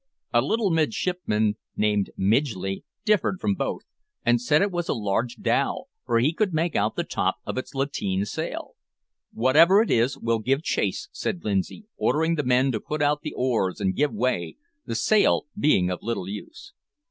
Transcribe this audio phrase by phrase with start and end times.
[0.33, 3.83] A little midshipman, named Midgley, differed from both,
[4.25, 7.55] and said it was a large dhow, for he could make out the top of
[7.55, 8.73] its lateen sail.
[9.31, 13.33] "Whatever it is, we'll give chase," said Lindsay, ordering the men to put out the
[13.35, 16.73] oars and give way, the sail being of little use.